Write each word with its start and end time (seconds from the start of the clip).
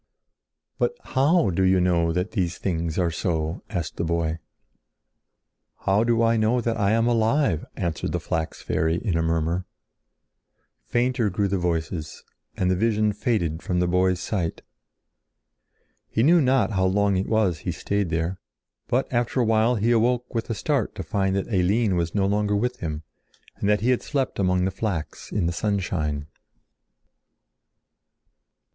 "But 0.79 0.95
how 1.03 1.51
do 1.51 1.61
you 1.61 1.79
know 1.79 2.11
that 2.11 2.31
these 2.31 2.57
things 2.57 2.97
are 2.97 3.11
so?" 3.11 3.61
asked 3.69 3.97
the 3.97 4.03
boy. 4.03 4.39
"How 5.81 6.03
do 6.03 6.23
I 6.23 6.37
know 6.37 6.59
that 6.59 6.75
I 6.75 6.89
am 6.93 7.05
alive?" 7.05 7.67
answered 7.75 8.11
the 8.11 8.19
flax 8.19 8.63
fairy 8.63 8.95
in 8.95 9.15
a 9.15 9.21
murmur. 9.21 9.67
Fainter 10.87 11.29
grew 11.29 11.47
the 11.47 11.59
voices 11.59 12.23
and 12.57 12.71
the 12.71 12.75
vision 12.75 13.13
faded 13.13 13.61
from 13.61 13.79
the 13.79 13.85
boy's 13.85 14.19
sight. 14.19 14.63
He 16.09 16.23
knew 16.23 16.41
not 16.41 16.71
how 16.71 16.85
long 16.87 17.15
it 17.15 17.27
was 17.29 17.59
he 17.59 17.71
stayed 17.71 18.09
there, 18.09 18.39
but 18.87 19.07
after 19.13 19.39
awhile 19.39 19.75
he 19.75 19.91
awoke 19.91 20.33
with 20.33 20.49
a 20.49 20.55
start 20.55 20.95
to 20.95 21.03
find 21.03 21.35
that 21.35 21.53
Eline 21.53 21.95
was 21.95 22.15
no 22.15 22.25
longer 22.25 22.55
with 22.55 22.77
him, 22.77 23.03
and 23.57 23.69
that 23.69 23.81
he 23.81 23.91
had 23.91 24.01
slept 24.01 24.39
among 24.39 24.65
the 24.65 24.71
flax 24.71 25.31
in 25.31 25.45
the 25.45 25.53
sunshine. 25.53 26.25